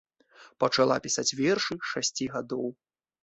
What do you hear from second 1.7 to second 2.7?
з шасці гадоў.